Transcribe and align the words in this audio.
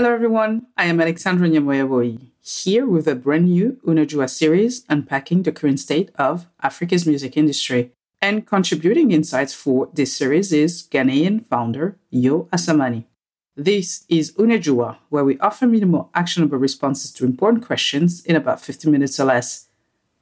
Hello, 0.00 0.14
everyone. 0.14 0.66
I 0.78 0.86
am 0.86 0.98
Alexandra 0.98 1.46
Nyamoyaboi, 1.46 2.30
here 2.40 2.86
with 2.86 3.06
a 3.06 3.14
brand 3.14 3.50
new 3.50 3.78
Unajua 3.86 4.30
series 4.30 4.82
unpacking 4.88 5.42
the 5.42 5.52
current 5.52 5.78
state 5.78 6.10
of 6.14 6.46
Africa's 6.62 7.04
music 7.04 7.36
industry. 7.36 7.92
And 8.18 8.46
contributing 8.46 9.10
insights 9.10 9.52
for 9.52 9.90
this 9.92 10.16
series 10.16 10.54
is 10.54 10.88
Ghanaian 10.90 11.46
founder 11.46 11.98
Yo 12.08 12.44
Asamani. 12.44 13.04
This 13.54 14.06
is 14.08 14.32
Unajua, 14.38 14.96
where 15.10 15.22
we 15.22 15.38
offer 15.38 15.66
more 15.66 16.08
actionable 16.14 16.56
responses 16.56 17.12
to 17.12 17.26
important 17.26 17.66
questions 17.66 18.24
in 18.24 18.36
about 18.36 18.62
50 18.62 18.88
minutes 18.88 19.20
or 19.20 19.26
less. 19.26 19.66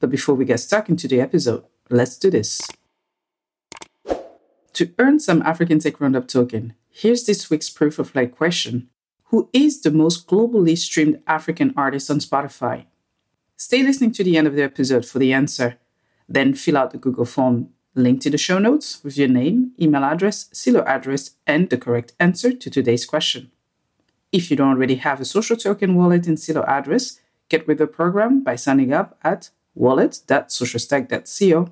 But 0.01 0.09
before 0.09 0.35
we 0.35 0.43
get 0.43 0.59
stuck 0.59 0.89
into 0.89 1.07
the 1.07 1.21
episode, 1.21 1.63
let's 1.89 2.17
do 2.17 2.29
this. 2.29 2.59
To 4.73 4.91
earn 4.99 5.21
some 5.21 5.41
African 5.43 5.79
Tech 5.79 6.01
Roundup 6.01 6.27
token, 6.27 6.73
here's 6.91 7.25
this 7.25 7.49
week's 7.49 7.69
proof 7.69 7.97
of 7.97 8.13
light 8.13 8.35
question 8.35 8.89
who 9.29 9.49
is 9.53 9.81
the 9.81 9.91
most 9.91 10.27
globally 10.27 10.77
streamed 10.77 11.21
African 11.27 11.73
artist 11.77 12.09
on 12.09 12.19
Spotify? 12.19 12.85
Stay 13.55 13.83
listening 13.83 14.11
to 14.13 14.23
the 14.23 14.37
end 14.37 14.47
of 14.47 14.55
the 14.55 14.63
episode 14.63 15.05
for 15.05 15.19
the 15.19 15.33
answer. 15.33 15.77
Then 16.27 16.53
fill 16.53 16.77
out 16.77 16.91
the 16.91 16.97
Google 16.97 17.25
form 17.25 17.69
linked 17.93 18.25
in 18.25 18.31
the 18.31 18.37
show 18.37 18.57
notes 18.59 19.03
with 19.03 19.17
your 19.17 19.27
name, 19.27 19.71
email 19.79 20.03
address, 20.03 20.49
Celo 20.53 20.85
address, 20.85 21.31
and 21.45 21.69
the 21.69 21.77
correct 21.77 22.13
answer 22.19 22.53
to 22.53 22.69
today's 22.69 23.05
question. 23.05 23.51
If 24.31 24.49
you 24.49 24.57
don't 24.57 24.69
already 24.69 24.95
have 24.95 25.21
a 25.21 25.25
social 25.25 25.57
token 25.57 25.95
wallet 25.95 26.27
in 26.27 26.35
Celo 26.35 26.67
address, 26.67 27.19
get 27.49 27.67
with 27.67 27.77
the 27.77 27.87
program 27.87 28.43
by 28.43 28.55
signing 28.55 28.93
up 28.93 29.19
at 29.23 29.49
wallet.socialstack.co. 29.75 31.69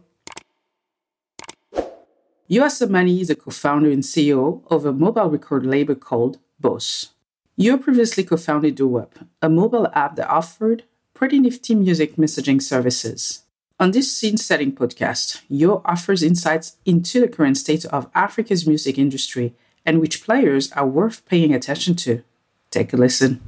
Yo 2.49 2.63
Asamani 2.63 3.19
is 3.19 3.29
a 3.29 3.35
co-founder 3.35 3.91
and 3.91 4.03
CEO 4.03 4.63
of 4.71 4.85
a 4.85 4.93
mobile 4.93 5.29
record 5.29 5.65
label 5.65 5.95
called 5.95 6.39
Boss. 6.59 7.13
You 7.59 7.79
previously 7.79 8.23
co 8.23 8.37
founded 8.37 8.77
DoWop, 8.77 9.27
a 9.41 9.49
mobile 9.49 9.87
app 9.95 10.15
that 10.17 10.29
offered 10.29 10.83
pretty 11.15 11.39
nifty 11.39 11.73
music 11.73 12.15
messaging 12.15 12.61
services. 12.61 13.45
On 13.79 13.89
this 13.89 14.15
scene 14.15 14.37
setting 14.37 14.71
podcast, 14.71 15.41
Yo 15.49 15.81
offers 15.83 16.21
insights 16.21 16.77
into 16.85 17.19
the 17.19 17.27
current 17.27 17.57
state 17.57 17.83
of 17.85 18.11
Africa's 18.13 18.67
music 18.67 18.99
industry 18.99 19.55
and 19.87 19.99
which 19.99 20.23
players 20.23 20.71
are 20.73 20.85
worth 20.85 21.25
paying 21.25 21.51
attention 21.51 21.95
to. 21.95 22.21
Take 22.69 22.93
a 22.93 22.97
listen. 22.97 23.41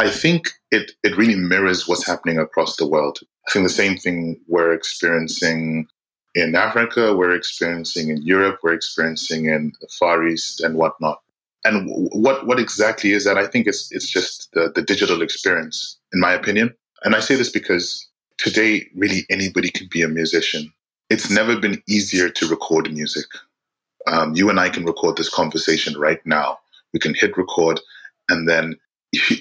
I 0.00 0.08
think 0.08 0.48
it, 0.70 0.92
it 1.02 1.14
really 1.18 1.34
mirrors 1.34 1.86
what's 1.86 2.06
happening 2.06 2.38
across 2.38 2.76
the 2.76 2.86
world. 2.86 3.18
I 3.46 3.50
think 3.50 3.66
the 3.66 3.70
same 3.70 3.98
thing 3.98 4.40
we're 4.48 4.72
experiencing 4.72 5.86
in 6.34 6.54
Africa, 6.54 7.14
we're 7.14 7.36
experiencing 7.36 8.08
in 8.08 8.22
Europe, 8.22 8.60
we're 8.62 8.72
experiencing 8.72 9.46
in 9.46 9.72
the 9.78 9.88
Far 9.98 10.26
East 10.26 10.62
and 10.62 10.76
whatnot. 10.76 11.20
And 11.64 11.86
what 12.12 12.46
what 12.46 12.58
exactly 12.58 13.12
is 13.12 13.24
that? 13.24 13.36
I 13.36 13.46
think 13.46 13.66
it's 13.66 13.92
it's 13.92 14.08
just 14.08 14.48
the, 14.54 14.72
the 14.74 14.80
digital 14.80 15.20
experience, 15.20 15.98
in 16.14 16.20
my 16.20 16.32
opinion. 16.32 16.74
And 17.04 17.14
I 17.14 17.20
say 17.20 17.36
this 17.36 17.50
because 17.50 18.08
today, 18.38 18.86
really 18.96 19.26
anybody 19.28 19.68
can 19.68 19.86
be 19.90 20.00
a 20.00 20.08
musician. 20.08 20.72
It's 21.10 21.28
never 21.28 21.58
been 21.58 21.82
easier 21.86 22.30
to 22.30 22.48
record 22.48 22.90
music. 22.90 23.26
Um, 24.06 24.34
you 24.34 24.48
and 24.48 24.58
I 24.58 24.70
can 24.70 24.86
record 24.86 25.18
this 25.18 25.28
conversation 25.28 26.00
right 26.00 26.24
now. 26.24 26.58
We 26.94 27.00
can 27.00 27.14
hit 27.14 27.36
record, 27.36 27.80
and 28.30 28.48
then 28.48 28.76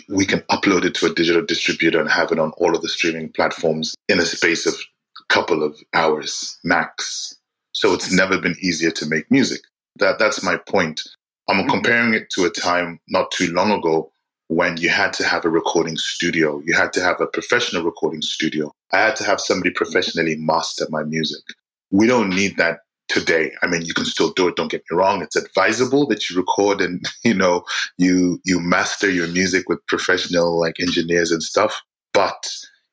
we 0.09 0.25
can 0.25 0.39
upload 0.51 0.83
it 0.83 0.95
to 0.95 1.05
a 1.05 1.13
digital 1.13 1.45
distributor 1.45 1.99
and 1.99 2.09
have 2.09 2.31
it 2.31 2.39
on 2.39 2.51
all 2.57 2.75
of 2.75 2.81
the 2.81 2.89
streaming 2.89 3.29
platforms 3.29 3.95
in 4.07 4.19
a 4.19 4.25
space 4.25 4.65
of 4.65 4.73
a 4.73 5.33
couple 5.33 5.63
of 5.63 5.77
hours 5.93 6.57
max. 6.63 7.35
So 7.73 7.93
it's 7.93 8.11
never 8.11 8.39
been 8.39 8.55
easier 8.61 8.91
to 8.91 9.05
make 9.05 9.29
music. 9.29 9.61
That 9.97 10.17
that's 10.19 10.43
my 10.43 10.57
point. 10.57 11.01
I'm 11.47 11.57
mm-hmm. 11.57 11.69
comparing 11.69 12.13
it 12.13 12.29
to 12.31 12.45
a 12.45 12.49
time 12.49 12.99
not 13.09 13.31
too 13.31 13.51
long 13.51 13.71
ago 13.71 14.11
when 14.47 14.77
you 14.77 14.89
had 14.89 15.13
to 15.13 15.23
have 15.23 15.45
a 15.45 15.49
recording 15.49 15.97
studio. 15.97 16.61
You 16.65 16.73
had 16.73 16.91
to 16.93 17.01
have 17.01 17.21
a 17.21 17.27
professional 17.27 17.83
recording 17.83 18.21
studio. 18.21 18.71
I 18.91 18.97
had 18.97 19.15
to 19.17 19.23
have 19.23 19.39
somebody 19.39 19.71
professionally 19.71 20.35
master 20.35 20.87
my 20.89 21.03
music. 21.03 21.43
We 21.91 22.07
don't 22.07 22.29
need 22.29 22.57
that 22.57 22.79
today. 23.09 23.51
I 23.61 23.67
mean, 23.67 23.83
you 23.83 23.93
can 23.93 24.05
still 24.05 24.31
do 24.33 24.47
it. 24.47 24.55
Don't 24.55 24.71
get 24.71 24.83
me 24.89 24.97
wrong. 24.97 25.21
It's 25.21 25.35
advisable 25.35 26.07
that 26.07 26.29
you 26.29 26.37
record 26.37 26.81
and, 26.81 27.03
you 27.23 27.33
know, 27.33 27.63
you, 27.97 28.39
you 28.45 28.59
master 28.59 29.09
your 29.09 29.27
music 29.27 29.67
with 29.67 29.85
professional 29.87 30.59
like 30.59 30.79
engineers 30.79 31.31
and 31.31 31.43
stuff. 31.43 31.81
But 32.13 32.49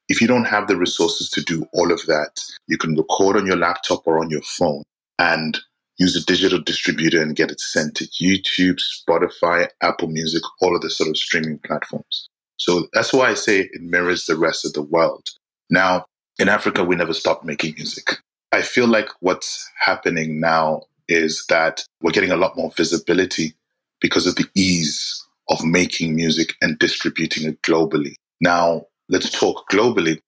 if 0.09 0.21
you 0.21 0.27
don't 0.27 0.45
have 0.45 0.69
the 0.69 0.77
resources 0.77 1.31
to 1.31 1.43
do 1.43 1.67
all 1.73 1.93
of 1.93 2.05
that, 2.07 2.43
you 2.69 2.79
can 2.79 2.95
record 2.97 3.37
on 3.37 3.47
your 3.47 3.57
laptop 3.57 4.07
or 4.07 4.19
on 4.19 4.31
your 4.31 4.43
phone 4.43 4.83
and 5.19 5.59
use 5.99 6.15
a 6.15 6.25
digital 6.25 6.61
distributor 6.61 7.23
and 7.23 7.37
get 7.37 7.51
it 7.51 7.61
sent 7.61 7.95
to 7.97 8.05
YouTube, 8.23 8.79
Spotify, 8.79 9.69
Apple 9.81 10.09
Music, 10.09 10.43
all 10.61 10.77
of 10.77 10.83
the 10.83 10.91
sort 10.91 11.09
of 11.09 11.17
streaming 11.17 11.59
platforms. 11.59 12.29
So 12.59 12.87
that's 12.93 13.13
why 13.13 13.31
I 13.31 13.35
say 13.35 13.61
it 13.61 13.83
mirrors 13.83 14.27
the 14.27 14.37
rest 14.37 14.65
of 14.65 14.73
the 14.75 14.83
world. 14.83 15.29
Now, 15.71 16.05
in 16.39 16.49
Africa, 16.49 16.85
we 16.85 16.97
never 16.97 17.15
stopped 17.15 17.45
making 17.45 17.75
music. 17.77 18.19
I 18.53 18.63
feel 18.63 18.87
like 18.87 19.09
what's 19.21 19.71
happening 19.79 20.41
now 20.41 20.83
is 21.09 21.45
that 21.49 21.85
we're 22.01 22.13
getting 22.13 22.31
a 22.31 22.37
lot 22.37 22.57
more 22.57 22.71
visibility 22.77 23.55
because 24.01 24.27
of 24.27 24.37
the 24.37 24.47
ease 24.55 25.25
of 25.49 25.65
making 25.65 26.15
music 26.15 26.55
and 26.61 26.79
distributing 26.79 27.49
it 27.49 27.61
globally. 27.63 28.15
Now, 28.41 28.87
let's 29.09 29.31
talk 29.31 29.69
globally. 29.71 30.21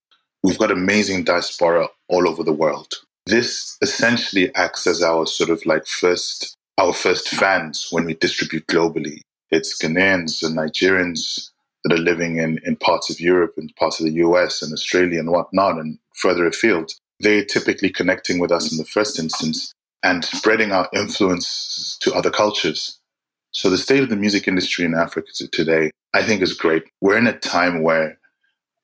We've 0.42 0.58
got 0.58 0.70
amazing 0.70 1.24
diaspora 1.24 1.88
all 2.08 2.28
over 2.28 2.42
the 2.42 2.52
world. 2.52 2.94
This 3.26 3.76
essentially 3.82 4.54
acts 4.54 4.86
as 4.86 5.02
our 5.02 5.26
sort 5.26 5.50
of 5.50 5.64
like 5.66 5.86
first, 5.86 6.56
our 6.78 6.94
first 6.94 7.28
fans 7.28 7.88
when 7.90 8.04
we 8.04 8.14
distribute 8.14 8.66
globally. 8.66 9.20
It's 9.50 9.82
Ghanaians 9.82 10.42
and 10.42 10.56
Nigerians 10.56 11.50
that 11.84 11.94
are 11.94 12.02
living 12.02 12.36
in, 12.36 12.60
in 12.64 12.76
parts 12.76 13.10
of 13.10 13.20
Europe 13.20 13.54
and 13.56 13.74
parts 13.76 14.00
of 14.00 14.06
the 14.06 14.12
US 14.12 14.62
and 14.62 14.72
Australia 14.72 15.20
and 15.20 15.30
whatnot 15.30 15.78
and 15.78 15.98
further 16.14 16.46
afield 16.46 16.92
they're 17.20 17.44
typically 17.44 17.90
connecting 17.90 18.38
with 18.38 18.52
us 18.52 18.70
in 18.70 18.78
the 18.78 18.84
first 18.84 19.18
instance 19.18 19.72
and 20.02 20.24
spreading 20.24 20.72
our 20.72 20.88
influence 20.94 21.98
to 22.00 22.14
other 22.14 22.30
cultures. 22.30 22.98
So 23.50 23.70
the 23.70 23.78
state 23.78 24.02
of 24.02 24.08
the 24.08 24.16
music 24.16 24.46
industry 24.46 24.84
in 24.84 24.94
Africa 24.94 25.28
today, 25.50 25.90
I 26.14 26.22
think 26.22 26.42
is 26.42 26.54
great. 26.54 26.84
We're 27.00 27.18
in 27.18 27.26
a 27.26 27.38
time 27.38 27.82
where 27.82 28.18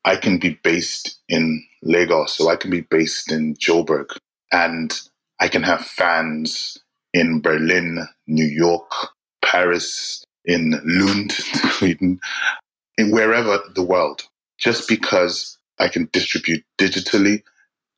I 0.04 0.16
can 0.16 0.38
be 0.38 0.58
based 0.62 1.18
in 1.28 1.64
Lagos, 1.82 2.36
so 2.36 2.50
I 2.50 2.56
can 2.56 2.70
be 2.70 2.82
based 2.82 3.30
in 3.30 3.54
Joburg, 3.54 4.16
and 4.52 4.92
I 5.40 5.48
can 5.48 5.62
have 5.62 5.84
fans 5.84 6.78
in 7.12 7.40
Berlin, 7.40 8.06
New 8.26 8.44
York, 8.44 8.90
Paris, 9.42 10.24
in 10.44 10.80
Lund, 10.84 11.32
Sweden, 11.72 12.20
in 12.98 13.10
wherever 13.10 13.60
the 13.74 13.82
world, 13.82 14.24
just 14.58 14.88
because 14.88 15.58
I 15.78 15.88
can 15.88 16.08
distribute 16.12 16.64
digitally 16.78 17.42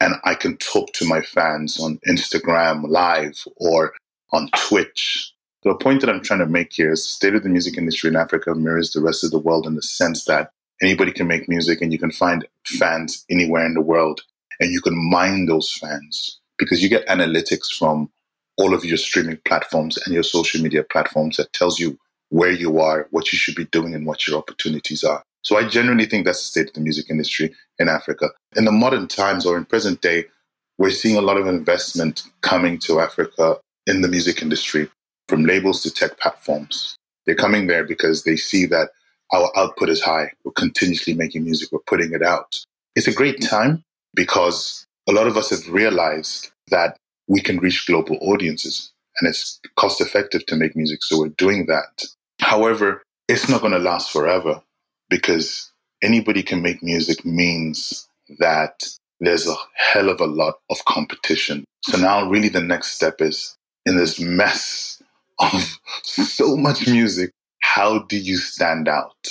and 0.01 0.15
I 0.25 0.35
can 0.35 0.57
talk 0.59 0.93
to 0.95 1.07
my 1.07 1.23
fans 1.23 1.81
on 1.81 1.99
Instagram 2.09 2.89
live 2.89 3.45
or 3.57 3.95
on 4.33 4.49
Twitch. 4.57 5.33
The 5.63 5.75
point 5.75 6.01
that 6.01 6.11
I'm 6.11 6.23
trying 6.23 6.41
to 6.41 6.47
make 6.47 6.73
here 6.73 6.93
is 6.93 7.03
the 7.03 7.09
state 7.09 7.35
of 7.35 7.43
the 7.43 7.49
music 7.49 7.77
industry 7.77 8.09
in 8.09 8.17
Africa 8.17 8.55
mirrors 8.55 8.93
the 8.93 9.01
rest 9.01 9.25
of 9.25 9.31
the 9.31 9.39
world 9.39 9.67
in 9.67 9.75
the 9.75 9.83
sense 9.83 10.25
that 10.27 10.51
anybody 10.83 11.13
can 11.13 11.27
make 11.27 11.49
music 11.49 11.81
and 11.81 11.93
you 11.93 11.99
can 11.99 12.13
find 12.13 12.47
fans 12.67 13.25
anywhere 13.31 13.65
in 13.65 13.75
the 13.75 13.81
world 13.81 14.21
and 14.61 14.71
you 14.71 14.81
can 14.81 14.95
mine 15.11 15.47
those 15.47 15.73
fans 15.73 16.41
because 16.59 16.83
you 16.83 16.89
get 16.89 17.07
analytics 17.09 17.67
from 17.77 18.11
all 18.59 18.75
of 18.75 18.85
your 18.85 18.97
streaming 18.97 19.39
platforms 19.45 19.99
and 20.05 20.15
your 20.15 20.23
social 20.23 20.63
media 20.63 20.83
platforms 20.83 21.37
that 21.37 21.53
tells 21.53 21.79
you 21.79 21.99
where 22.31 22.51
you 22.51 22.81
are, 22.81 23.07
what 23.11 23.33
you 23.33 23.39
should 23.39 23.55
be 23.55 23.67
doing, 23.67 23.95
and 23.95 24.07
what 24.07 24.27
your 24.27 24.39
opportunities 24.39 25.05
are. 25.05 25.23
So 25.47 25.57
I 25.57 25.69
genuinely 25.69 26.07
think 26.07 26.25
that's 26.25 26.41
the 26.41 26.49
state 26.49 26.69
of 26.71 26.75
the 26.75 26.81
music 26.81 27.09
industry 27.09 27.55
in 27.79 27.89
Africa. 27.89 28.31
In 28.57 28.65
the 28.65 28.73
modern 28.73 29.07
times 29.07 29.47
or 29.47 29.57
in 29.57 29.65
present 29.65 30.01
day, 30.01 30.25
we're 30.77 30.91
seeing 30.91 31.17
a 31.17 31.21
lot 31.21 31.37
of 31.37 31.47
investment 31.47 32.25
coming 32.41 32.81
to 32.81 32.99
Africa 32.99 33.59
in 33.87 34.01
the 34.01 34.09
music 34.09 34.43
industry, 34.43 34.91
from 35.29 35.45
labels 35.45 35.85
to 35.85 35.93
tech 35.93 36.19
platforms. 36.19 36.97
They're 37.27 37.37
coming 37.37 37.69
there 37.69 37.85
because 37.85 38.25
they 38.25 38.35
see 38.35 38.67
that 38.67 38.89
our 39.33 39.53
output 39.57 39.89
is 39.89 40.03
high. 40.03 40.33
We're 40.45 40.51
continuously 40.51 41.15
making 41.15 41.45
music, 41.45 41.71
we're 41.71 41.79
putting 41.87 42.13
it 42.13 42.25
out. 42.25 42.57
It's 42.97 43.07
a 43.07 43.15
great 43.15 43.41
time 43.41 43.85
because 44.17 44.85
a 45.09 45.13
lot 45.13 45.29
of 45.29 45.37
us 45.37 45.51
have 45.51 45.73
realized 45.73 46.51
that 46.73 46.97
we 47.29 47.41
can 47.41 47.59
reach 47.59 47.87
global 47.87 48.19
audiences 48.21 48.93
and 49.21 49.29
it's 49.29 49.61
cost 49.77 50.01
effective 50.01 50.45
to 50.47 50.57
make 50.57 50.75
music. 50.75 51.05
So 51.05 51.21
we're 51.21 51.29
doing 51.29 51.67
that. 51.67 52.05
However, 52.41 53.05
it's 53.29 53.49
not 53.49 53.61
going 53.61 53.75
to 53.75 53.79
last 53.79 54.11
forever 54.11 54.61
because 55.09 55.71
anybody 56.03 56.43
can 56.43 56.63
make 56.63 56.83
music 56.83 57.25
means 57.25 58.09
that 58.39 58.85
there's 59.21 59.47
a 59.47 59.55
hell 59.75 60.09
of 60.09 60.21
a 60.21 60.27
lot 60.27 60.57
of 60.71 60.85
competition. 60.85 61.65
So 61.83 61.99
now, 61.99 62.29
really, 62.29 62.49
the 62.49 62.61
next 62.61 62.93
step 62.93 63.21
is 63.21 63.57
in 63.87 63.97
this 63.97 64.21
mess 64.21 65.03
of 65.39 65.79
so 66.03 66.57
much 66.57 66.87
music, 66.89 67.31
how 67.61 68.01
do 68.01 68.19
you 68.19 68.37
stand 68.37 68.89
out? 68.89 69.29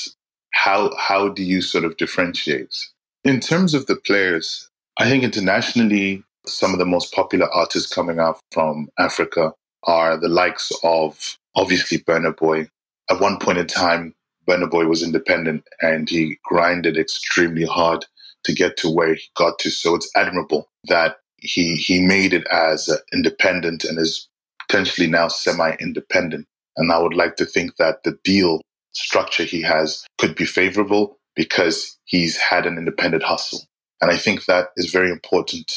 How, 0.54 0.96
how 0.98 1.30
do 1.30 1.44
you 1.44 1.62
sort 1.62 1.84
of 1.84 1.98
differentiate? 1.98 2.76
In 3.24 3.40
terms 3.40 3.74
of 3.74 3.88
the 3.88 3.96
players, 3.96 4.70
I 4.98 5.10
think 5.10 5.24
internationally, 5.24 6.24
some 6.46 6.74
of 6.74 6.80
the 6.80 6.86
most 6.86 7.14
popular 7.14 7.52
artists 7.52 7.94
coming 7.94 8.20
out 8.20 8.40
from 8.52 8.88
Africa 8.98 9.54
are 9.84 10.18
the 10.18 10.30
likes 10.30 10.72
of 10.84 11.38
obviously 11.56 12.00
Burna 12.00 12.36
Boy. 12.36 12.70
At 13.10 13.20
one 13.20 13.38
point 13.38 13.58
in 13.58 13.68
time, 13.68 14.14
Burna 14.48 14.70
Boy 14.70 14.86
was 14.86 15.04
independent 15.04 15.64
and 15.82 16.10
he 16.10 16.38
grinded 16.44 16.98
extremely 16.98 17.66
hard 17.66 18.06
to 18.44 18.54
get 18.54 18.78
to 18.78 18.90
where 18.90 19.16
he 19.16 19.24
got 19.36 19.60
to. 19.60 19.72
So 19.72 19.96
it's 19.96 20.12
admirable 20.16 20.70
that 20.88 21.18
he 21.38 21.76
he 21.76 22.02
made 22.02 22.34
it 22.34 22.46
as 22.48 22.90
independent 23.14 23.84
and 23.84 24.00
is 24.00 24.28
potentially 24.68 25.08
now 25.08 25.28
semi-independent. 25.28 26.46
And 26.78 26.92
I 26.92 27.00
would 27.00 27.14
like 27.14 27.36
to 27.38 27.46
think 27.46 27.78
that 27.78 28.04
the 28.04 28.18
deal 28.24 28.62
structure 28.94 29.44
he 29.44 29.62
has 29.62 30.06
could 30.18 30.36
be 30.36 30.46
favorable 30.46 31.18
because 31.36 31.98
he's 32.06 32.38
had 32.38 32.66
an 32.66 32.78
independent 32.78 33.24
hustle. 33.24 33.62
And 34.02 34.12
I 34.12 34.18
think 34.18 34.46
that 34.46 34.70
is 34.78 34.92
very 34.92 35.12
important 35.12 35.72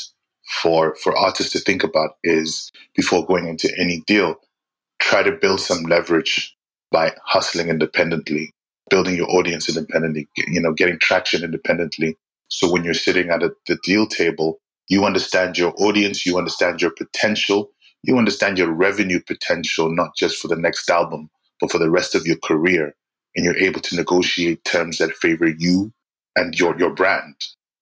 for 0.62 0.96
for 0.96 1.16
artists 1.16 1.52
to 1.52 1.58
think 1.58 1.84
about 1.84 2.16
is 2.24 2.70
before 2.94 3.26
going 3.26 3.46
into 3.48 3.70
any 3.78 4.02
deal, 4.06 4.36
try 5.00 5.22
to 5.22 5.32
build 5.32 5.60
some 5.60 5.84
leverage 5.84 6.56
by 6.90 7.14
hustling 7.24 7.68
independently, 7.68 8.52
building 8.90 9.16
your 9.16 9.30
audience 9.30 9.68
independently, 9.68 10.28
you 10.48 10.60
know, 10.60 10.72
getting 10.72 10.98
traction 10.98 11.44
independently. 11.44 12.16
So 12.48 12.70
when 12.72 12.84
you're 12.84 12.94
sitting 12.94 13.30
at 13.30 13.42
a, 13.42 13.52
the 13.66 13.78
deal 13.84 14.06
table, 14.06 14.60
you 14.88 15.04
understand 15.04 15.58
your 15.58 15.74
audience, 15.78 16.26
you 16.26 16.38
understand 16.38 16.82
your 16.82 16.92
potential, 16.92 17.70
you 18.02 18.18
understand 18.18 18.58
your 18.58 18.72
revenue 18.72 19.20
potential, 19.26 19.90
not 19.90 20.10
just 20.16 20.38
for 20.40 20.48
the 20.48 20.56
next 20.56 20.90
album, 20.90 21.30
but 21.60 21.70
for 21.70 21.78
the 21.78 21.90
rest 21.90 22.14
of 22.14 22.26
your 22.26 22.38
career. 22.44 22.94
And 23.36 23.44
you're 23.44 23.56
able 23.58 23.80
to 23.82 23.96
negotiate 23.96 24.64
terms 24.64 24.98
that 24.98 25.12
favor 25.16 25.48
you 25.58 25.92
and 26.36 26.58
your, 26.58 26.78
your 26.78 26.94
brand. 26.94 27.34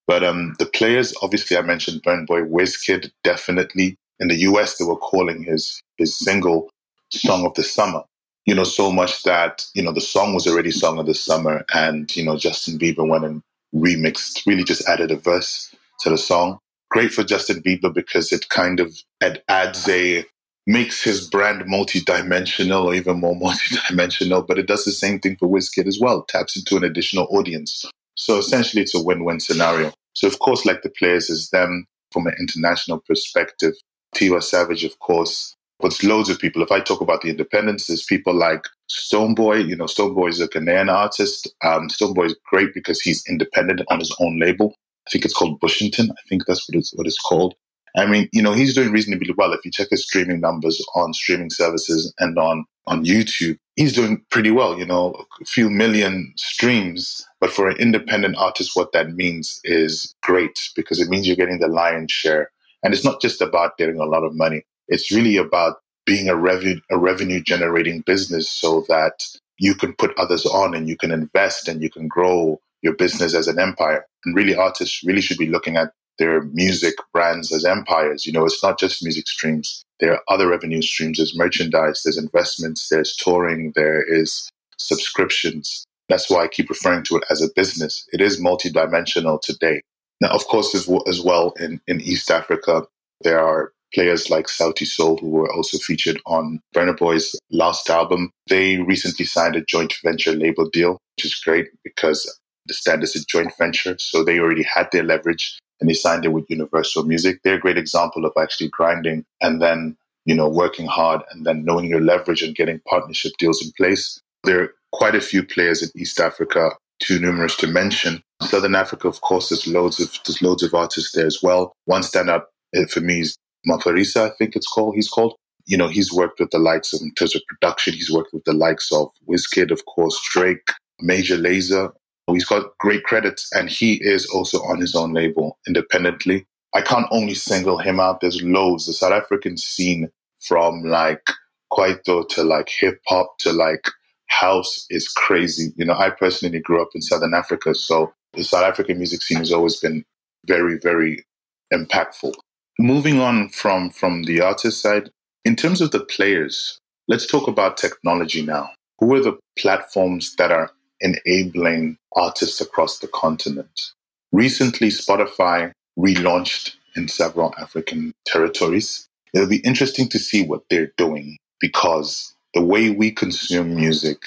But 0.07 0.25
um, 0.25 0.55
the 0.59 0.67
players, 0.67 1.15
obviously, 1.23 1.57
I 1.57 1.63
mentioned 1.63 2.03
Burna 2.05 2.27
Boy, 2.27 2.43
Wizkid, 2.43 3.11
definitely. 3.25 3.99
In 4.21 4.29
the 4.29 4.37
US, 4.51 4.79
they 4.79 4.87
were 4.87 4.97
calling 4.99 5.45
his 5.45 5.83
his 5.99 6.19
single 6.19 6.71
"Song 7.13 7.47
of 7.47 7.55
the 7.55 7.65
Summer." 7.65 8.03
You 8.47 8.55
know, 8.55 8.65
so 8.65 8.93
much 8.93 9.23
that 9.25 9.67
you 9.75 9.83
know 9.83 9.93
the 9.93 10.01
song 10.01 10.35
was 10.35 10.47
already 10.47 10.71
"Song 10.71 10.99
of 10.99 11.07
the 11.07 11.15
Summer," 11.15 11.65
and 11.75 12.15
you 12.17 12.25
know 12.25 12.37
Justin 12.37 12.79
Bieber 12.79 13.07
went 13.07 13.25
and 13.25 13.43
remixed, 13.75 14.47
really 14.47 14.65
just 14.65 14.89
added 14.89 15.11
a 15.11 15.17
verse 15.17 15.75
to 16.01 16.11
the 16.11 16.19
song. 16.19 16.59
Great 16.91 17.13
for 17.13 17.25
Justin 17.25 17.61
Bieber 17.63 17.93
because 17.93 18.33
it 18.33 18.49
kind 18.49 18.79
of 18.79 18.97
it 19.21 19.43
adds 19.49 19.89
a 19.89 20.25
makes 20.67 21.03
his 21.03 21.27
brand 21.29 21.65
multi-dimensional 21.67 22.89
or 22.89 22.95
even 22.95 23.21
more 23.21 23.37
multi-dimensional, 23.41 24.43
but 24.43 24.59
it 24.59 24.67
does 24.67 24.85
the 24.85 24.93
same 24.93 25.19
thing 25.19 25.37
for 25.37 25.49
Wizkid 25.49 25.87
as 25.87 25.99
well. 26.01 26.25
Taps 26.29 26.57
into 26.57 26.77
an 26.77 26.85
additional 26.85 27.27
audience. 27.31 27.85
So 28.15 28.39
essentially, 28.39 28.83
it's 28.83 28.95
a 28.95 29.03
win-win 29.03 29.41
scenario. 29.41 29.93
So 30.15 30.27
of 30.27 30.39
course, 30.39 30.65
like 30.65 30.83
the 30.83 30.91
players 30.91 31.29
is 31.31 31.51
them 31.51 31.87
from 32.13 32.27
an 32.27 32.35
international 32.39 33.03
perspective. 33.07 33.75
Tiwa 34.15 34.43
Savage, 34.43 34.85
of 34.85 34.99
course, 35.01 35.56
but 35.81 36.03
loads 36.03 36.31
of 36.31 36.39
people. 36.39 36.63
If 36.63 36.73
I 36.73 36.81
talk 36.81 37.01
about 37.01 37.23
the 37.23 37.31
independents, 37.31 37.87
there's 37.87 38.05
people 38.05 38.35
like 38.35 38.65
Stonebwoy. 38.91 39.69
You 39.69 39.77
know, 39.77 39.85
Stonebwoy 39.85 40.31
is 40.31 40.41
a 40.41 40.49
Ghanaian 40.49 40.91
artist. 40.91 41.49
Um, 41.63 41.89
Stonebwoy 41.89 42.27
is 42.27 42.37
great 42.49 42.73
because 42.75 43.01
he's 43.01 43.25
independent 43.29 43.83
on 43.91 43.99
his 43.99 44.15
own 44.21 44.39
label. 44.39 44.75
I 45.07 45.11
think 45.11 45.25
it's 45.25 45.35
called 45.35 45.61
Burniton. 45.61 46.11
I 46.11 46.23
think 46.29 46.47
that's 46.47 46.69
what 46.69 46.79
it's, 46.79 46.95
what 46.95 47.07
it's 47.07 47.19
called. 47.19 47.55
I 47.97 48.07
mean, 48.07 48.29
you 48.33 48.43
know, 48.43 48.53
he's 48.53 48.75
doing 48.75 48.93
reasonably 48.93 49.33
well. 49.37 49.53
If 49.53 49.65
you 49.65 49.71
check 49.71 49.89
his 49.91 50.05
streaming 50.05 50.41
numbers 50.41 50.85
on 50.95 51.15
streaming 51.15 51.51
services 51.51 52.13
and 52.19 52.39
on, 52.39 52.67
on 52.87 53.05
YouTube, 53.05 53.59
he's 53.75 53.95
doing 53.95 54.23
pretty 54.31 54.51
well, 54.51 54.79
you 54.79 54.85
know, 54.85 55.25
a 55.41 55.45
few 55.47 55.71
million 55.71 56.33
streams. 56.37 57.27
But 57.41 57.53
for 57.53 57.69
an 57.69 57.79
independent 57.79 58.37
artist, 58.37 58.73
what 58.75 58.93
that 58.93 59.15
means 59.15 59.61
is 59.65 60.15
great 60.23 60.59
because 60.75 61.01
it 61.01 61.09
means 61.09 61.27
you're 61.27 61.37
getting 61.37 61.59
the 61.59 61.69
lion's 61.69 62.13
share. 62.13 62.51
And 62.83 62.93
it's 62.93 63.05
not 63.05 63.23
just 63.23 63.41
about 63.41 63.79
getting 63.79 63.99
a 63.99 64.05
lot 64.05 64.25
of 64.25 64.35
money. 64.35 64.63
It's 64.89 65.13
really 65.13 65.37
about 65.37 65.77
being 66.05 66.29
a 66.29 66.37
revenue, 66.37 66.81
a 66.91 66.99
revenue 66.99 67.43
generating 67.43 68.03
business 68.03 68.51
so 68.51 68.85
that 68.89 69.25
you 69.59 69.75
can 69.75 69.95
put 69.95 70.17
others 70.19 70.47
on 70.47 70.75
and 70.75 70.89
you 70.89 70.97
can 70.97 71.11
invest 71.11 71.69
and 71.69 71.83
you 71.83 71.91
can 71.91 72.09
grow 72.09 72.61
your 72.83 72.95
business 72.95 73.35
as 73.35 73.49
an 73.49 73.59
empire. 73.59 74.07
And 74.25 74.37
really 74.37 74.55
artists 74.55 75.03
really 75.05 75.21
should 75.21 75.39
be 75.39 75.49
looking 75.49 75.77
at 75.77 75.93
their 76.19 76.43
music 76.43 76.95
brands 77.13 77.53
as 77.53 77.65
empires. 77.65 78.27
You 78.27 78.33
know, 78.33 78.45
it's 78.45 78.63
not 78.63 78.79
just 78.79 79.03
music 79.03 79.29
streams. 79.29 79.85
There 80.01 80.13
are 80.13 80.23
other 80.29 80.49
revenue 80.49 80.83
streams. 80.83 81.19
There's 81.19 81.37
merchandise, 81.37 82.03
there's 82.03 82.19
investments, 82.19 82.89
there's 82.89 83.17
touring, 83.17 83.73
there 83.75 84.03
is 84.03 84.49
subscriptions. 84.79 85.85
That's 86.09 86.31
why 86.31 86.45
I 86.45 86.49
keep 86.49 86.71
referring 86.71 87.03
to 87.05 87.17
it 87.17 87.25
as 87.31 87.43
a 87.43 87.49
business. 87.55 88.07
It 88.13 88.21
is 88.21 88.41
multidimensional 88.41 89.41
today. 89.41 89.81
Now, 90.21 90.29
of 90.29 90.47
course, 90.47 90.75
as, 90.75 91.21
well 91.21 91.53
in, 91.59 91.81
in 91.87 92.01
East 92.01 92.31
Africa, 92.31 92.87
there 93.23 93.41
are 93.41 93.73
players 93.95 94.31
like 94.31 94.47
Sauti 94.47 94.87
Sol, 94.87 95.17
who 95.19 95.31
were 95.31 95.53
also 95.53 95.79
featured 95.79 96.21
on 96.27 96.61
Burna 96.75 96.97
Boy's 96.97 97.35
last 97.51 97.89
album. 97.91 98.31
They 98.49 98.79
recently 98.79 99.25
signed 99.25 99.57
a 99.57 99.65
joint 99.65 99.95
venture 100.05 100.33
label 100.33 100.69
deal, 100.69 100.99
which 101.17 101.27
is 101.27 101.35
great 101.35 101.69
because 101.85 102.41
the 102.67 102.75
standard 102.75 103.05
is 103.05 103.17
a 103.17 103.25
joint 103.27 103.53
venture. 103.59 103.97
So 103.99 104.25
they 104.25 104.39
already 104.39 104.65
had 104.65 104.89
their 104.93 105.05
leverage 105.05 105.59
and 105.81 105.89
they 105.89 105.95
signed 105.95 106.25
it 106.25 106.33
with 106.33 106.49
Universal 106.49 107.05
Music. 107.05 107.41
They're 107.43 107.57
a 107.57 107.61
great 107.61 107.79
example 107.79 108.25
of 108.25 108.33
actually 108.39 108.69
grinding 108.69 109.25
and 109.41 109.61
then, 109.61 109.97
you 110.25 110.35
know, 110.35 110.49
working 110.49 110.87
hard 110.87 111.23
and 111.31 111.47
then 111.47 111.65
knowing 111.65 111.87
your 111.87 112.01
leverage 112.01 112.43
and 112.43 112.55
getting 112.55 112.81
partnership 112.89 113.33
deals 113.39 113.65
in 113.65 113.73
place. 113.77 114.21
There 114.45 114.63
are 114.63 114.75
quite 114.93 115.15
a 115.15 115.21
few 115.21 115.45
players 115.45 115.83
in 115.83 115.91
East 115.97 116.21
Africa, 116.21 116.71
too 117.01 117.19
numerous 117.19 117.57
to 117.57 117.67
mention. 117.67 118.23
Southern 118.43 118.75
Africa, 118.75 119.09
of 119.09 119.21
course, 119.21 119.49
there's 119.49 119.67
loads 119.67 120.01
of 120.01 120.11
there's 120.27 120.43
loads 120.43 120.63
of 120.63 120.75
artists 120.75 121.13
there 121.13 121.27
as 121.27 121.41
well. 121.43 121.73
One 121.87 122.03
standout 122.03 122.45
uh, 122.77 122.87
for 122.91 123.01
me 123.01 123.21
is 123.21 123.37
Maphorisa, 123.69 124.31
I 124.31 124.35
think 124.37 124.57
it's 124.57 124.69
called. 124.69 124.95
He's 124.95 125.09
called. 125.09 125.35
You 125.67 125.77
know, 125.77 125.89
he's 125.89 126.13
worked 126.13 126.39
with 126.39 126.51
the 126.51 126.59
likes 126.59 126.93
of 126.93 127.01
in 127.03 127.13
terms 127.15 127.35
of 127.35 127.43
production. 127.49 127.95
He's 127.95 128.11
worked 128.11 128.33
with 128.33 128.45
the 128.45 128.53
likes 128.53 128.93
of 128.93 129.09
Wizkid, 129.29 129.73
of 129.73 129.85
course, 129.87 130.21
Drake, 130.33 130.69
Major 131.01 131.37
Lazer, 131.37 131.91
He's 132.33 132.45
got 132.45 132.77
great 132.79 133.05
credits 133.05 133.49
and 133.53 133.71
he 133.71 133.95
is 134.03 134.27
also 134.27 134.59
on 134.63 134.81
his 134.81 134.95
own 134.95 135.13
label 135.13 135.59
independently. 135.67 136.47
I 136.75 136.81
can't 136.81 137.07
only 137.11 137.35
single 137.35 137.79
him 137.79 138.01
out. 138.01 138.21
There's 138.21 138.43
loads. 138.43 138.87
The 138.87 138.93
South 138.93 139.13
African 139.13 139.57
scene 139.57 140.11
from 140.41 140.83
like 140.83 141.25
Kwaito 141.73 142.29
to 142.31 142.43
like 142.43 142.69
hip 142.69 143.01
hop 143.07 143.39
to 143.39 143.53
like 143.53 143.89
house 144.27 144.87
is 144.91 145.09
crazy. 145.09 145.73
You 145.77 145.85
know, 145.85 145.95
I 145.95 146.11
personally 146.11 146.59
grew 146.59 146.83
up 146.83 146.89
in 146.95 147.01
Southern 147.01 147.33
Africa. 147.33 147.75
So 147.75 148.13
the 148.35 148.43
South 148.43 148.65
African 148.65 148.99
music 148.99 149.23
scene 149.23 149.39
has 149.39 149.53
always 149.53 149.77
been 149.79 150.05
very, 150.47 150.79
very 150.79 151.25
impactful. 151.73 152.35
Moving 152.79 153.21
on 153.21 153.49
from, 153.49 153.91
from 153.91 154.25
the 154.25 154.41
artist 154.41 154.83
side, 154.83 155.11
in 155.45 155.57
terms 155.57 155.81
of 155.81 155.93
the 155.93 156.01
players, 156.01 156.79
let's 157.09 157.27
talk 157.27 157.49
about 157.49 157.77
technology 157.77 158.43
now. 158.43 158.71
Who 158.99 159.15
are 159.15 159.21
the 159.21 159.39
platforms 159.59 160.35
that 160.37 160.51
are 160.51 160.71
enabling 161.01 161.99
artists 162.15 162.61
across 162.61 162.99
the 162.99 163.09
continent. 163.09 163.93
Recently, 164.33 164.89
Spotify 164.89 165.73
relaunched 165.99 166.75
in 166.95 167.09
several 167.09 167.55
African 167.59 168.13
territories. 168.27 169.09
It'll 169.35 169.49
be 169.49 169.59
interesting 169.59 170.09
to 170.09 170.19
see 170.19 170.45
what 170.45 170.63
they're 170.71 170.93
doing 170.97 171.37
because 171.61 172.35
the 172.55 172.65
way 172.65 172.91
we 172.91 173.11
consume 173.11 173.75
music 173.75 174.23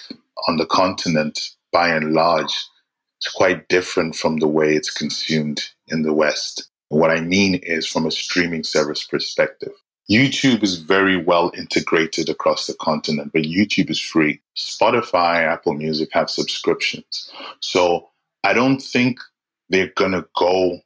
on 0.47 0.57
the 0.57 0.65
continent, 0.65 1.39
by 1.71 1.89
and 1.89 2.13
large, 2.13 2.53
is 3.21 3.31
quite 3.33 3.67
different 3.67 4.15
from 4.15 4.37
the 4.37 4.47
way 4.47 4.75
it's 4.75 4.91
consumed 4.91 5.61
in 5.87 6.03
the 6.03 6.13
West. 6.13 6.69
What 6.89 7.11
I 7.11 7.21
mean 7.21 7.55
is 7.63 7.87
from 7.87 8.05
a 8.05 8.11
streaming 8.11 8.63
service 8.63 9.03
perspective. 9.03 9.71
YouTube 10.09 10.63
is 10.63 10.79
very 10.79 11.17
well 11.17 11.51
integrated 11.55 12.29
across 12.29 12.65
the 12.65 12.73
continent, 12.73 13.31
but 13.31 13.43
YouTube 13.43 13.91
is 13.91 13.99
free. 13.99 14.41
Spotify, 14.57 15.43
Apple 15.43 15.75
Music 15.75 16.09
have 16.13 16.31
subscriptions. 16.31 17.31
So 17.59 18.09
I 18.43 18.53
don't 18.53 18.81
think 18.81 19.19
they're 19.69 19.93
going 19.95 20.13
to 20.13 20.25
go 20.35 20.79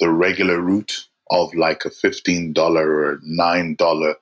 the 0.00 0.10
regular 0.10 0.60
route 0.60 1.06
of 1.30 1.54
like 1.54 1.86
a 1.86 1.90
$15 1.90 2.56
or 2.58 3.18
$9 3.26 4.14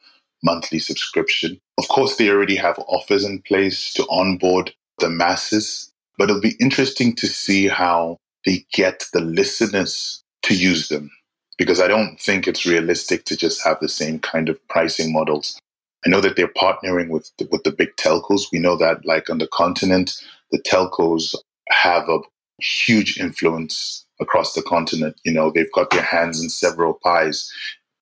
monthly 0.44 0.78
subscription. 0.78 1.60
Of 1.78 1.88
course, 1.88 2.16
they 2.16 2.30
already 2.30 2.56
have 2.56 2.78
offers 2.86 3.24
in 3.24 3.42
place 3.42 3.92
to 3.94 4.06
onboard 4.10 4.72
the 5.00 5.10
masses, 5.10 5.92
but 6.18 6.30
it'll 6.30 6.40
be 6.40 6.56
interesting 6.60 7.16
to 7.16 7.26
see 7.26 7.66
how 7.66 8.18
they 8.44 8.64
get 8.72 9.06
the 9.12 9.20
listeners 9.20 10.22
to 10.42 10.54
use 10.54 10.88
them 10.88 11.10
because 11.58 11.80
I 11.80 11.88
don't 11.88 12.20
think 12.20 12.46
it's 12.46 12.66
realistic 12.66 13.24
to 13.26 13.36
just 13.36 13.62
have 13.64 13.78
the 13.80 13.88
same 13.88 14.18
kind 14.18 14.48
of 14.48 14.68
pricing 14.68 15.12
models. 15.12 15.58
I 16.04 16.08
know 16.08 16.20
that 16.20 16.36
they're 16.36 16.48
partnering 16.48 17.08
with 17.08 17.30
the, 17.38 17.48
with 17.50 17.64
the 17.64 17.72
big 17.72 17.96
telcos. 17.96 18.52
We 18.52 18.58
know 18.58 18.76
that, 18.76 19.04
like 19.04 19.30
on 19.30 19.38
the 19.38 19.48
continent, 19.48 20.22
the 20.50 20.58
telcos 20.58 21.34
have 21.70 22.08
a 22.08 22.18
huge 22.60 23.18
influence 23.18 24.04
across 24.20 24.52
the 24.52 24.62
continent. 24.62 25.16
You 25.24 25.32
know, 25.32 25.50
they've 25.50 25.72
got 25.72 25.90
their 25.90 26.02
hands 26.02 26.42
in 26.42 26.48
several 26.48 26.94
pies 27.02 27.50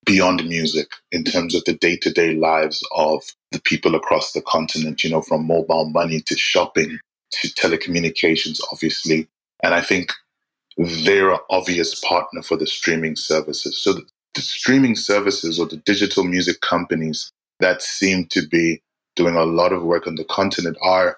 beyond 0.05 0.47
music 0.47 0.89
in 1.13 1.25
terms 1.25 1.55
of 1.55 1.65
the 1.65 1.73
day 1.73 1.97
to 1.97 2.13
day 2.13 2.35
lives 2.35 2.83
of 2.95 3.23
the 3.53 3.61
people 3.61 3.95
across 3.95 4.33
the 4.33 4.43
continent, 4.43 5.03
you 5.03 5.11
know, 5.11 5.23
from 5.23 5.47
mobile 5.47 5.89
money 5.89 6.21
to 6.27 6.37
shopping 6.37 6.99
to 7.31 7.49
telecommunications, 7.49 8.61
obviously. 8.71 9.29
And 9.63 9.75
I 9.75 9.81
think 9.81 10.13
they're 10.77 11.31
an 11.31 11.39
obvious 11.51 11.99
partner 12.01 12.43
for 12.43 12.57
the 12.57 12.67
streaming 12.67 13.17
services. 13.17 13.79
So 13.79 13.95
the, 13.95 14.03
the 14.35 14.41
streaming 14.41 14.97
services 14.97 15.59
or 15.59 15.67
the 15.67 15.77
digital 15.77 16.25
music 16.25 16.61
companies 16.61 17.31
that 17.61 17.83
seem 17.83 18.27
to 18.27 18.47
be 18.47 18.83
doing 19.17 19.37
a 19.37 19.45
lot 19.45 19.73
of 19.73 19.83
work 19.83 20.07
on 20.07 20.17
the 20.17 20.25
continent 20.25 20.77
are 20.83 21.17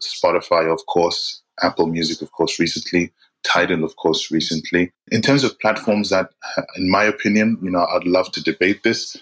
Spotify, 0.00 0.72
of 0.72 0.84
course, 0.86 1.42
Apple 1.62 1.86
Music, 1.86 2.22
of 2.22 2.32
course, 2.32 2.58
recently, 2.58 3.12
Tidal, 3.44 3.84
of 3.84 3.96
course, 3.96 4.30
recently. 4.30 4.90
In 5.12 5.20
terms 5.20 5.44
of 5.44 5.58
platforms 5.60 6.10
that, 6.10 6.30
in 6.76 6.90
my 6.90 7.04
opinion, 7.04 7.58
you 7.62 7.70
know, 7.70 7.86
I'd 7.86 8.06
love 8.06 8.32
to 8.32 8.42
debate 8.42 8.82
this 8.82 9.16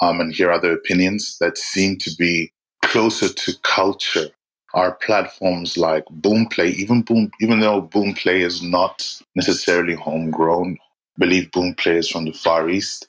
um, 0.00 0.20
and 0.20 0.32
hear 0.32 0.50
other 0.50 0.72
opinions 0.72 1.36
that 1.40 1.58
seem 1.58 1.98
to 1.98 2.10
be 2.16 2.52
closer 2.84 3.28
to 3.28 3.52
culture 3.62 4.28
are 4.74 4.96
platforms 4.96 5.78
like 5.78 6.06
Boomplay. 6.06 6.74
Even 6.74 7.02
Boom, 7.02 7.32
even 7.42 7.60
though 7.60 7.82
Boomplay 7.82 8.42
is 8.42 8.62
not 8.62 9.08
necessarily 9.36 9.96
homegrown, 9.96 10.78
I 10.82 11.20
believe 11.20 11.52
Boomplay 11.52 11.96
is 11.98 12.10
from 12.10 12.26
the 12.26 12.32
Far 12.34 12.70
East. 12.70 13.08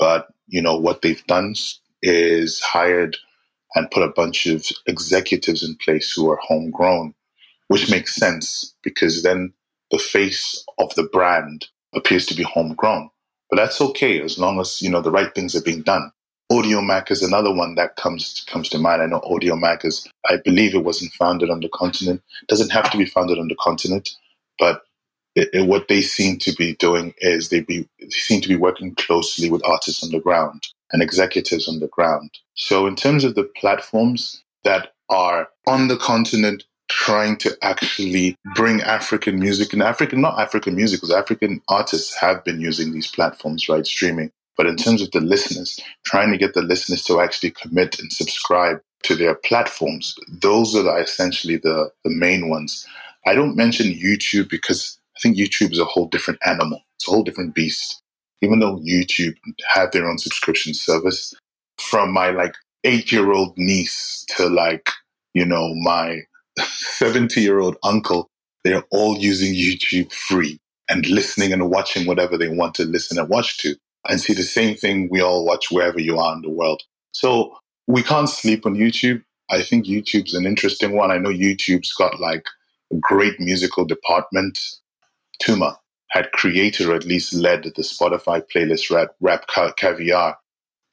But 0.00 0.28
you 0.48 0.62
know 0.62 0.78
what 0.78 1.02
they've 1.02 1.26
done 1.28 1.54
is 2.02 2.60
hired 2.62 3.18
and 3.76 3.90
put 3.90 4.04
a 4.04 4.12
bunch 4.12 4.46
of 4.46 4.66
executives 4.86 5.64
in 5.64 5.76
place 5.76 6.12
who 6.12 6.30
are 6.30 6.40
homegrown, 6.42 7.14
which 7.68 7.90
makes 7.90 8.16
sense 8.16 8.74
because 8.84 9.22
then 9.22 9.52
the 9.90 9.98
face 9.98 10.64
of 10.78 10.94
the 10.96 11.04
brand 11.04 11.66
appears 11.94 12.26
to 12.26 12.34
be 12.36 12.44
homegrown. 12.44 13.10
But 13.50 13.56
that's 13.58 13.80
okay 13.80 14.20
as 14.22 14.38
long 14.38 14.60
as 14.60 14.82
you 14.82 14.90
know 14.90 15.02
the 15.02 15.12
right 15.12 15.34
things 15.34 15.56
are 15.56 15.62
being 15.62 15.82
done. 15.82 16.12
Audiomack 16.52 17.10
is 17.10 17.22
another 17.22 17.52
one 17.52 17.74
that 17.74 17.96
comes 17.96 18.44
comes 18.48 18.68
to 18.70 18.78
mind. 18.78 19.02
I 19.02 19.06
know 19.06 19.20
Audiomack 19.22 19.84
is, 19.84 20.08
I 20.28 20.36
believe 20.44 20.74
it 20.74 20.84
wasn't 20.84 21.12
founded 21.12 21.50
on 21.50 21.60
the 21.60 21.68
continent. 21.74 22.22
Doesn't 22.48 22.70
have 22.70 22.90
to 22.92 22.98
be 22.98 23.06
founded 23.06 23.38
on 23.38 23.48
the 23.48 23.56
continent, 23.56 24.10
but 24.58 24.82
it, 25.34 25.48
it, 25.52 25.66
what 25.66 25.88
they 25.88 26.02
seem 26.02 26.38
to 26.40 26.54
be 26.54 26.76
doing 26.76 27.14
is 27.18 27.48
they 27.48 27.60
be 27.60 27.88
they 28.00 28.08
seem 28.10 28.40
to 28.42 28.48
be 28.48 28.56
working 28.56 28.94
closely 28.94 29.50
with 29.50 29.64
artists 29.66 30.04
on 30.04 30.10
the 30.10 30.20
ground 30.20 30.68
and 30.92 31.02
executives 31.02 31.68
on 31.68 31.80
the 31.80 31.88
ground. 31.88 32.30
So 32.54 32.86
in 32.86 32.96
terms 32.96 33.24
of 33.24 33.34
the 33.34 33.50
platforms 33.56 34.42
that 34.64 34.92
are 35.10 35.48
on 35.66 35.88
the 35.88 35.96
continent 35.96 36.64
trying 36.90 37.36
to 37.38 37.56
actually 37.62 38.36
bring 38.54 38.82
African 38.82 39.40
music 39.40 39.72
and 39.72 39.82
African, 39.82 40.20
not 40.20 40.38
African 40.38 40.76
music, 40.76 41.00
because 41.00 41.14
African 41.14 41.60
artists 41.68 42.14
have 42.16 42.44
been 42.44 42.60
using 42.60 42.92
these 42.92 43.08
platforms, 43.08 43.68
right? 43.68 43.86
Streaming. 43.86 44.30
But 44.56 44.66
in 44.66 44.76
terms 44.76 45.02
of 45.02 45.10
the 45.10 45.20
listeners, 45.20 45.78
trying 46.04 46.30
to 46.32 46.38
get 46.38 46.54
the 46.54 46.62
listeners 46.62 47.04
to 47.04 47.20
actually 47.20 47.50
commit 47.50 47.98
and 47.98 48.12
subscribe 48.12 48.80
to 49.02 49.14
their 49.14 49.34
platforms, 49.34 50.16
those 50.28 50.74
are 50.74 51.00
essentially 51.00 51.56
the, 51.56 51.90
the 52.04 52.10
main 52.10 52.48
ones. 52.48 52.86
I 53.26 53.34
don't 53.34 53.56
mention 53.56 53.86
YouTube 53.86 54.48
because 54.48 54.98
I 55.16 55.20
think 55.20 55.36
YouTube 55.36 55.72
is 55.72 55.78
a 55.78 55.84
whole 55.84 56.06
different 56.06 56.40
animal. 56.46 56.80
It's 56.96 57.08
a 57.08 57.10
whole 57.10 57.24
different 57.24 57.54
beast. 57.54 58.00
Even 58.42 58.60
though 58.60 58.78
YouTube 58.78 59.34
have 59.66 59.92
their 59.92 60.08
own 60.08 60.18
subscription 60.18 60.74
service, 60.74 61.34
from 61.78 62.12
my 62.12 62.30
like 62.30 62.54
eight 62.84 63.12
year 63.12 63.32
old 63.32 63.56
niece 63.56 64.24
to 64.36 64.48
like, 64.48 64.90
you 65.34 65.44
know, 65.44 65.74
my 65.74 66.20
70 66.58 67.40
year 67.40 67.58
old 67.58 67.76
uncle, 67.82 68.28
they're 68.64 68.84
all 68.90 69.16
using 69.18 69.54
YouTube 69.54 70.12
free 70.12 70.58
and 70.88 71.06
listening 71.06 71.52
and 71.52 71.70
watching 71.70 72.06
whatever 72.06 72.38
they 72.38 72.48
want 72.48 72.74
to 72.76 72.84
listen 72.84 73.18
and 73.18 73.28
watch 73.28 73.58
to 73.58 73.76
and 74.08 74.20
see 74.20 74.34
the 74.34 74.42
same 74.42 74.76
thing 74.76 75.08
we 75.10 75.20
all 75.20 75.44
watch 75.44 75.70
wherever 75.70 76.00
you 76.00 76.18
are 76.18 76.34
in 76.34 76.42
the 76.42 76.50
world. 76.50 76.82
So 77.12 77.56
we 77.86 78.02
can't 78.02 78.28
sleep 78.28 78.66
on 78.66 78.74
YouTube. 78.74 79.22
I 79.50 79.62
think 79.62 79.86
YouTube's 79.86 80.34
an 80.34 80.46
interesting 80.46 80.96
one. 80.96 81.10
I 81.10 81.18
know 81.18 81.30
YouTube's 81.30 81.92
got 81.94 82.20
like 82.20 82.46
a 82.92 82.96
great 82.96 83.38
musical 83.38 83.84
department. 83.84 84.58
Tuma 85.42 85.76
had 86.10 86.32
created 86.32 86.88
or 86.88 86.94
at 86.94 87.04
least 87.04 87.34
led 87.34 87.64
the 87.64 87.82
Spotify 87.82 88.42
playlist 88.52 88.94
Rap, 88.94 89.10
Rap 89.20 89.46
Caviar. 89.76 90.36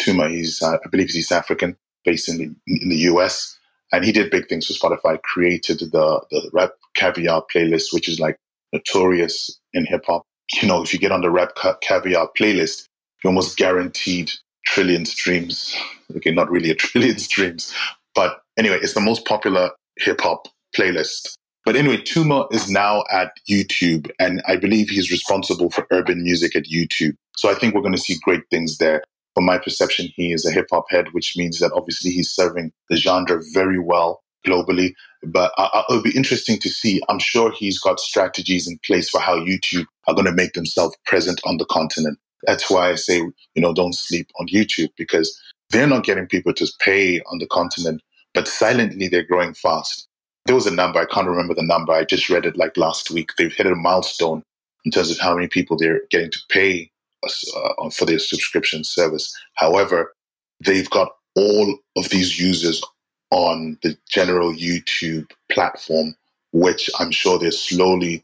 Tuma, 0.01 0.29
he's, 0.29 0.61
uh, 0.61 0.77
I 0.83 0.89
believe 0.91 1.07
he's 1.07 1.17
East 1.17 1.31
African, 1.31 1.77
based 2.03 2.29
in 2.29 2.37
the, 2.37 2.43
in 2.67 2.89
the 2.89 2.97
US. 3.11 3.57
And 3.91 4.03
he 4.03 4.11
did 4.11 4.31
big 4.31 4.47
things 4.47 4.67
for 4.67 4.73
Spotify, 4.73 5.21
created 5.21 5.79
the, 5.79 6.21
the 6.31 6.49
Rap 6.51 6.71
Caviar 6.95 7.43
playlist, 7.53 7.93
which 7.93 8.09
is 8.09 8.19
like 8.19 8.37
notorious 8.73 9.59
in 9.73 9.85
hip 9.85 10.05
hop. 10.07 10.23
You 10.61 10.67
know, 10.67 10.81
if 10.81 10.93
you 10.93 10.99
get 10.99 11.11
on 11.11 11.21
the 11.21 11.31
Rap 11.31 11.51
Caviar 11.81 12.29
playlist, 12.37 12.87
you're 13.23 13.29
almost 13.29 13.57
guaranteed 13.57 14.31
trillion 14.65 15.05
streams. 15.05 15.75
Okay, 16.15 16.31
not 16.31 16.49
really 16.49 16.71
a 16.71 16.75
trillion 16.87 17.19
streams, 17.19 17.73
but 18.15 18.41
anyway, 18.57 18.79
it's 18.81 18.93
the 18.93 19.01
most 19.01 19.25
popular 19.25 19.71
hip 19.97 20.21
hop 20.21 20.47
playlist. 20.75 21.35
But 21.65 21.77
anyway, 21.77 21.97
Tuma 21.97 22.51
is 22.53 22.69
now 22.69 23.03
at 23.09 23.31
YouTube, 23.49 24.11
and 24.19 24.41
I 24.47 24.57
believe 24.57 24.89
he's 24.89 25.11
responsible 25.11 25.69
for 25.69 25.87
urban 25.91 26.21
music 26.23 26.55
at 26.55 26.65
YouTube. 26.65 27.15
So 27.37 27.49
I 27.49 27.55
think 27.55 27.73
we're 27.73 27.81
going 27.81 27.93
to 27.93 27.99
see 27.99 28.17
great 28.21 28.41
things 28.51 28.77
there. 28.77 29.01
From 29.33 29.45
my 29.45 29.57
perception, 29.57 30.09
he 30.15 30.33
is 30.33 30.45
a 30.45 30.51
hip 30.51 30.67
hop 30.71 30.85
head, 30.89 31.07
which 31.13 31.35
means 31.37 31.59
that 31.59 31.71
obviously 31.73 32.11
he's 32.11 32.31
serving 32.31 32.71
the 32.89 32.97
genre 32.97 33.41
very 33.53 33.79
well 33.79 34.21
globally. 34.45 34.93
But 35.25 35.53
uh, 35.57 35.83
it'll 35.89 36.03
be 36.03 36.15
interesting 36.15 36.59
to 36.59 36.69
see. 36.69 37.01
I'm 37.09 37.19
sure 37.19 37.51
he's 37.51 37.79
got 37.79 37.99
strategies 37.99 38.67
in 38.67 38.77
place 38.85 39.09
for 39.09 39.21
how 39.21 39.39
YouTube 39.39 39.85
are 40.07 40.13
going 40.13 40.25
to 40.25 40.33
make 40.33 40.53
themselves 40.53 40.97
present 41.05 41.39
on 41.45 41.57
the 41.57 41.65
continent. 41.65 42.19
That's 42.45 42.69
why 42.69 42.89
I 42.89 42.95
say, 42.95 43.17
you 43.17 43.61
know, 43.61 43.73
don't 43.73 43.95
sleep 43.95 44.29
on 44.39 44.47
YouTube 44.47 44.89
because 44.97 45.39
they're 45.69 45.87
not 45.87 46.03
getting 46.03 46.27
people 46.27 46.53
to 46.53 46.67
pay 46.79 47.19
on 47.21 47.39
the 47.39 47.47
continent, 47.47 48.01
but 48.33 48.47
silently 48.47 49.07
they're 49.07 49.23
growing 49.23 49.53
fast. 49.53 50.07
There 50.45 50.55
was 50.55 50.67
a 50.67 50.71
number, 50.71 50.99
I 50.99 51.05
can't 51.05 51.27
remember 51.27 51.53
the 51.53 51.63
number. 51.63 51.93
I 51.93 52.03
just 52.03 52.29
read 52.29 52.45
it 52.45 52.57
like 52.57 52.75
last 52.77 53.09
week. 53.11 53.31
They've 53.37 53.53
hit 53.53 53.65
a 53.65 53.75
milestone 53.75 54.43
in 54.85 54.91
terms 54.91 55.09
of 55.09 55.19
how 55.19 55.35
many 55.35 55.47
people 55.47 55.77
they're 55.77 56.01
getting 56.09 56.31
to 56.31 56.39
pay 56.49 56.91
uh, 57.23 57.89
for 57.89 58.05
their 58.05 58.19
subscription 58.19 58.83
service. 58.83 59.33
However, 59.55 60.13
they've 60.59 60.89
got 60.89 61.13
all 61.35 61.77
of 61.95 62.09
these 62.09 62.39
users 62.39 62.83
on 63.31 63.77
the 63.81 63.97
general 64.09 64.53
YouTube 64.53 65.31
platform, 65.51 66.15
which 66.51 66.89
I'm 66.99 67.11
sure 67.11 67.39
they're 67.39 67.51
slowly 67.51 68.23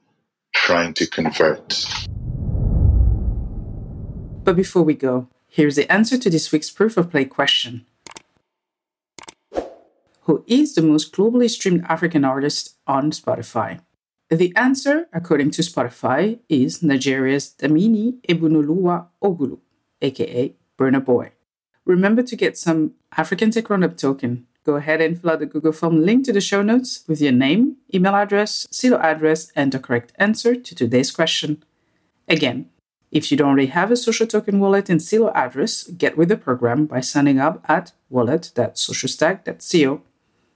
trying 0.54 0.94
to 0.96 1.08
convert. 1.08 1.86
But 4.50 4.56
before 4.56 4.82
we 4.82 4.96
go, 4.96 5.28
here's 5.48 5.76
the 5.76 5.88
answer 5.92 6.18
to 6.18 6.28
this 6.28 6.52
week's 6.52 6.72
proof 6.72 6.98
of 6.98 7.12
play 7.12 7.24
question 7.24 7.86
Who 10.22 10.44
is 10.48 10.74
the 10.74 10.82
most 10.82 11.14
globally 11.14 11.48
streamed 11.48 11.86
African 11.88 12.26
artist 12.26 12.76
on 12.88 13.12
Spotify? 13.12 13.82
The 14.32 14.52
answer, 14.56 15.06
according 15.14 15.52
to 15.52 15.62
Spotify, 15.62 16.40
is 16.50 16.82
Nigeria's 16.82 17.54
Damini 17.60 18.22
Ebunoluwa 18.28 19.10
Ogulu, 19.24 19.60
aka 20.02 20.56
Burna 20.80 21.06
Boy. 21.06 21.32
Remember 21.86 22.24
to 22.24 22.36
get 22.36 22.58
some 22.58 22.94
African 23.16 23.52
Tech 23.52 23.70
Roundup 23.70 23.98
token. 23.98 24.48
Go 24.66 24.78
ahead 24.78 25.00
and 25.00 25.22
fill 25.22 25.30
out 25.30 25.42
the 25.42 25.46
Google 25.46 25.74
form 25.74 26.04
linked 26.04 26.26
to 26.26 26.34
the 26.34 26.42
show 26.42 26.64
notes 26.64 27.04
with 27.08 27.22
your 27.22 27.34
name, 27.34 27.76
email 27.94 28.16
address, 28.16 28.66
Celo 28.72 29.00
address, 29.00 29.52
and 29.56 29.72
the 29.72 29.78
correct 29.78 30.12
answer 30.18 30.56
to 30.56 30.74
today's 30.74 31.12
question. 31.12 31.64
Again, 32.28 32.70
if 33.12 33.32
you 33.32 33.38
don't 33.38 33.50
already 33.50 33.68
have 33.68 33.92
a 33.92 33.96
social 33.96 34.28
token 34.28 34.60
wallet 34.60 34.90
and 34.90 35.00
Celo 35.00 35.32
address, 35.34 35.84
get 35.84 36.18
with 36.18 36.30
the 36.30 36.38
program 36.38 36.86
by 36.86 37.00
signing 37.02 37.40
up 37.40 37.64
at 37.68 37.94
wallet.socialstack.co. 38.10 40.02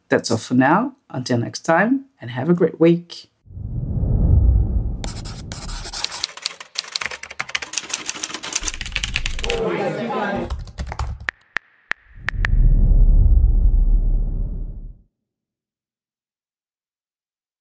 That's 0.10 0.29
all 0.31 0.38
for 0.38 0.53
now. 0.53 0.95
Until 1.10 1.38
next 1.39 1.62
time, 1.62 2.05
and 2.19 2.31
have 2.31 2.50
a 2.50 2.53
great 2.53 2.79
week. 2.79 3.29